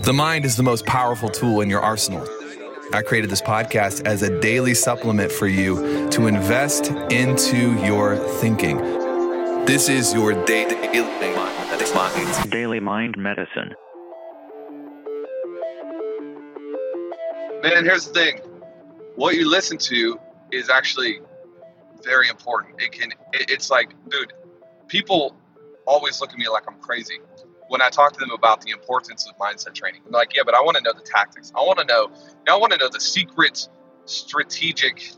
[0.00, 2.26] The mind is the most powerful tool in your arsenal.
[2.92, 8.78] I created this podcast as a daily supplement for you to invest into your thinking.
[9.66, 10.74] This is your daily
[12.50, 13.74] Daily Mind Medicine.
[17.62, 18.40] Man, here's the thing.
[19.14, 20.18] What you listen to
[20.50, 21.20] is actually
[22.02, 22.82] very important.
[22.82, 24.32] It can it, it's like, dude,
[24.88, 25.36] people
[25.86, 27.20] always look at me like I'm crazy
[27.68, 30.02] when I talk to them about the importance of mindset training.
[30.06, 31.52] I'm like, yeah, but I want to know the tactics.
[31.54, 32.10] I want to know,
[32.48, 33.68] I want to know the secret,
[34.04, 35.10] strategic,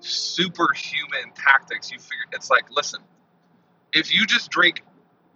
[0.00, 1.90] superhuman tactics.
[1.90, 3.00] You figure it's like, listen,
[3.92, 4.82] if you just drink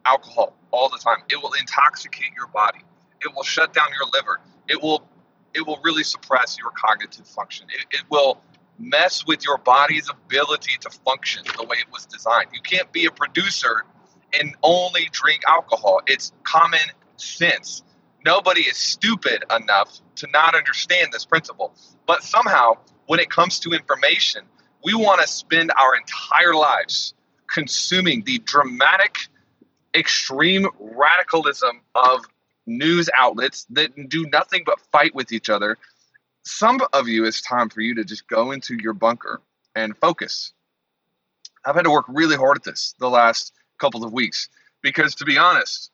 [0.04, 2.80] alcohol all the time, it will intoxicate your body.
[3.20, 4.40] It will shut down your liver.
[4.68, 5.06] It will,
[5.54, 7.66] it will really suppress your cognitive function.
[7.70, 8.40] It, it will
[8.78, 12.48] mess with your body's ability to function the way it was designed.
[12.52, 13.84] You can't be a producer
[14.38, 16.00] and only drink alcohol.
[16.06, 16.80] It's common
[17.16, 17.82] sense.
[18.24, 21.74] Nobody is stupid enough to not understand this principle.
[22.06, 24.42] But somehow, when it comes to information,
[24.84, 27.14] we want to spend our entire lives
[27.46, 29.16] consuming the dramatic,
[29.94, 32.26] extreme radicalism of
[32.66, 35.78] news outlets that do nothing but fight with each other.
[36.44, 39.40] Some of you, it's time for you to just go into your bunker
[39.74, 40.52] and focus.
[41.64, 44.48] I've had to work really hard at this the last couple of weeks.
[44.82, 45.90] Because to be honest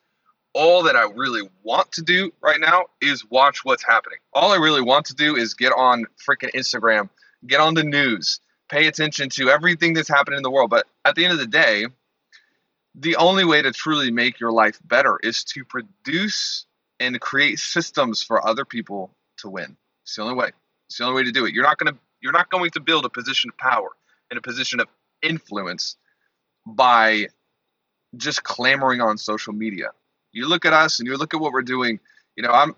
[0.55, 4.19] all that i really want to do right now is watch what's happening.
[4.33, 7.09] All i really want to do is get on freaking instagram
[7.47, 10.71] get on the news pay attention to everything that's happening in the world.
[10.71, 11.87] But at the end of the day
[12.95, 16.67] the only way to truly make your life better is to produce
[17.01, 19.77] and create systems for other people to win.
[20.05, 20.53] It's the only way.
[20.87, 21.55] It's the only way to do it.
[21.55, 23.91] You're not going to you're not going to build a position of power
[24.31, 24.87] and a position of
[25.21, 25.97] influence
[26.67, 27.29] by
[28.17, 29.91] just clamoring on social media.
[30.33, 32.01] You look at us and you look at what we're doing.
[32.37, 32.75] You know, I'm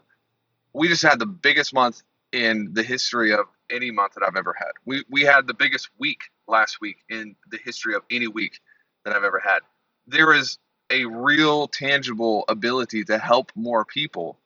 [0.72, 4.54] we just had the biggest month in the history of any month that I've ever
[4.56, 4.72] had.
[4.84, 8.60] We we had the biggest week last week in the history of any week
[9.04, 9.60] that I've ever had.
[10.06, 10.58] There is
[10.90, 14.38] a real tangible ability to help more people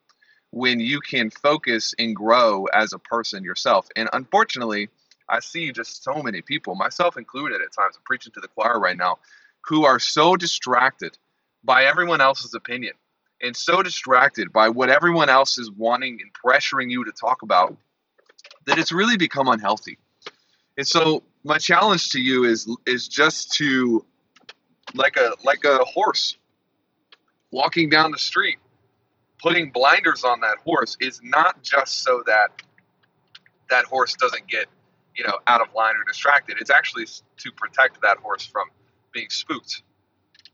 [0.50, 3.88] when you can focus and grow as a person yourself.
[3.96, 4.88] And unfortunately,
[5.28, 8.80] I see just so many people, myself included at times, I'm preaching to the choir
[8.80, 9.18] right now,
[9.64, 11.16] who are so distracted
[11.64, 12.94] by everyone else's opinion
[13.42, 17.76] and so distracted by what everyone else is wanting and pressuring you to talk about
[18.66, 19.98] that it's really become unhealthy.
[20.76, 24.04] And so my challenge to you is is just to
[24.94, 26.36] like a like a horse
[27.50, 28.58] walking down the street
[29.42, 32.62] putting blinders on that horse is not just so that
[33.70, 34.66] that horse doesn't get
[35.16, 37.06] you know out of line or distracted it's actually
[37.36, 38.68] to protect that horse from
[39.12, 39.82] being spooked.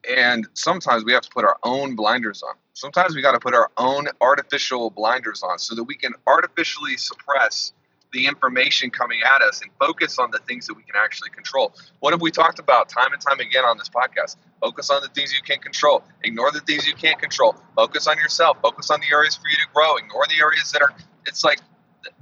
[0.09, 2.55] And sometimes we have to put our own blinders on.
[2.75, 6.97] Sometimes we got to put our own artificial blinders on so that we can artificially
[6.97, 7.73] suppress
[8.13, 11.75] the information coming at us and focus on the things that we can actually control.
[12.01, 14.37] What have we talked about time and time again on this podcast?
[14.61, 16.05] Focus on the things you can control.
[16.23, 17.57] Ignore the things you can't control.
[17.75, 18.59] Focus on yourself.
[18.63, 19.97] Focus on the areas for you to grow.
[19.97, 20.95] Ignore the areas that are,
[21.27, 21.59] it's like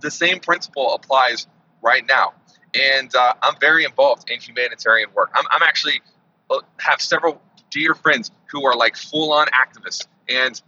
[0.01, 1.47] the same principle applies
[1.83, 2.33] right now.
[2.75, 5.31] And uh, I'm very involved in humanitarian work.
[5.35, 6.01] I'm, I'm actually
[6.79, 7.41] have several
[7.71, 10.07] dear friends who are like full on activists.
[10.29, 10.61] And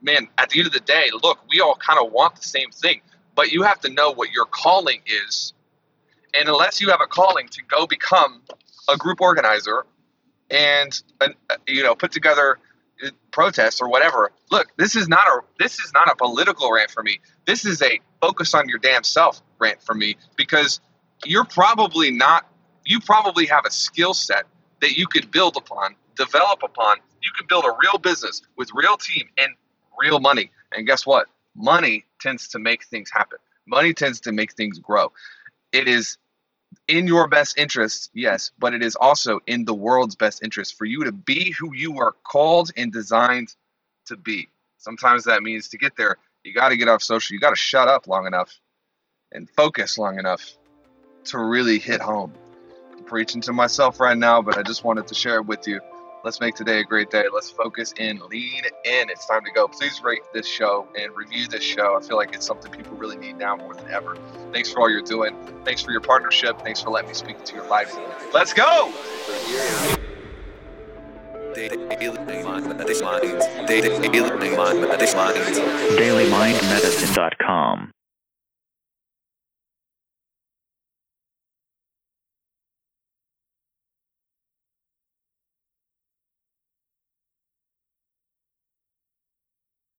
[0.00, 2.70] man, at the end of the day, look, we all kind of want the same
[2.70, 3.00] thing,
[3.34, 5.52] but you have to know what your calling is.
[6.34, 8.42] And unless you have a calling to go become
[8.88, 9.86] a group organizer
[10.50, 11.28] and uh,
[11.66, 12.58] you know put together
[13.04, 16.90] uh, protests or whatever, look, this is not a this is not a political rant
[16.90, 17.18] for me.
[17.46, 20.80] This is a focus on your damn self rant for me because
[21.24, 22.46] you're probably not
[22.84, 24.44] you probably have a skill set
[24.80, 26.98] that you could build upon, develop upon.
[27.22, 29.54] You can build a real business with real team and
[29.98, 30.50] real money.
[30.72, 31.28] And guess what?
[31.54, 33.38] Money tends to make things happen.
[33.66, 35.12] Money tends to make things grow.
[35.72, 36.18] It is
[36.88, 40.84] in your best interest, yes, but it is also in the world's best interest for
[40.84, 43.54] you to be who you are called and designed
[44.06, 44.48] to be.
[44.78, 47.34] Sometimes that means to get there, you got to get off social.
[47.34, 48.60] You got to shut up long enough
[49.32, 50.52] and focus long enough
[51.24, 52.32] to really hit home
[53.06, 55.80] preaching to myself right now, but I just wanted to share it with you.
[56.24, 57.24] Let's make today a great day.
[57.32, 59.10] Let's focus in, lean in.
[59.10, 59.68] It's time to go.
[59.68, 61.96] Please rate this show and review this show.
[61.96, 64.16] I feel like it's something people really need now more than ever.
[64.52, 65.36] Thanks for all you're doing.
[65.64, 66.60] Thanks for your partnership.
[66.62, 67.96] Thanks for letting me speak into your life.
[68.34, 68.92] Let's go.
[75.96, 77.92] DailyMindMedicine.com